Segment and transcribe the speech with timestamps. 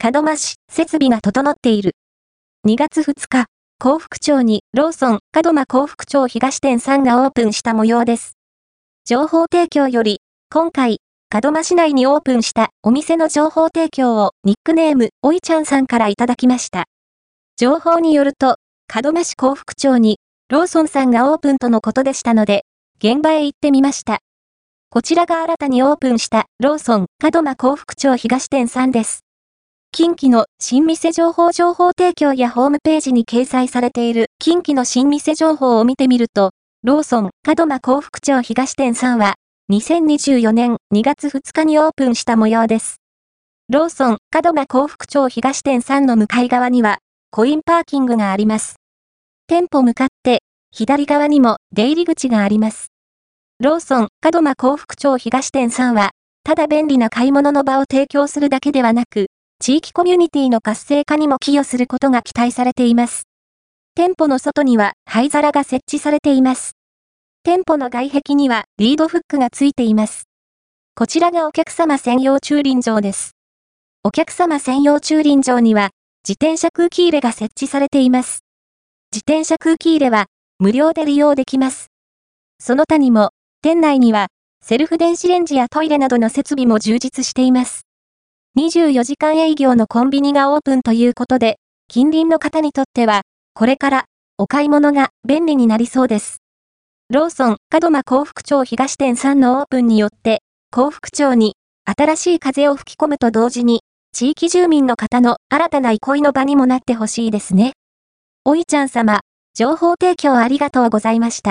[0.00, 1.96] 門真市、設備が整っている。
[2.68, 3.46] 2月2日、
[3.80, 8.34] 幸福町にローソン、門真幸福町東店さんがオープンした模様です。
[9.04, 10.98] 情報提供より、今回、
[11.32, 16.84] 門真市内にオープンしたお店の情報提供をニックネーム、おいちゃんさんからいただきました。
[17.56, 18.58] 情報によると、
[19.02, 22.64] 門真市幸福町にローソンさんがオープンとのことでしたので、
[23.02, 24.20] 現場へ行ってみました。
[24.90, 29.27] こちらが新たにオープンしたローソン門真幸福町東店さんです。
[29.98, 36.52] 近畿の新店情報情報提供やホームページに掲載されている近畿の新店情報を見てみると、
[36.84, 39.34] ローソン門真幸福町東店さんは
[39.72, 42.98] 2024年2月2日にオープンした模様です。
[43.70, 46.98] ローソン門真幸福町東店さんの向かい側には
[47.32, 48.76] コインパーキングがあります。
[49.48, 52.92] 店舗向かって左側にも出入り口があります。
[53.58, 56.12] ローソン、門真幸福町東店さんは、
[56.44, 59.26] ただ便利な買い物の場を提供するだけではなく、
[59.60, 63.24] 地域コミュニティの活性化にも寄与することが期待されています。
[63.94, 66.72] 店舗の外には灰皿が設置されています。
[67.42, 70.24] 店舗の外壁にはリードフックがついています。
[70.94, 73.32] こちらがお客様専用駐輪場です。
[74.04, 75.90] お客様専用駐輪場には
[76.26, 78.44] 自転車空気入れが設置されています。
[79.12, 80.26] 自転車空気入れは
[80.60, 81.88] 無料で利用できます。
[82.60, 83.30] その他にも
[83.62, 84.28] 店内には、
[84.64, 87.87] セルフ電子レンジやトイレなどの設備も充実しています。
[88.56, 93.22] 24時間営業のコンビニがオープンということで、近隣の方にとっては、
[93.54, 94.04] これから
[94.36, 96.38] お買い物が便利になりそうです。
[97.08, 101.54] ローソン、門真幸福町東店さんのオープンによって、幸福町に
[101.84, 103.82] 新しい風を吹き込むと同時に、
[104.12, 107.74] 地域住民の方の新たな憩いの場にもなってほしいですね。
[108.44, 109.20] おいちゃん様、
[109.54, 111.46] 情報提供ありがとうございました。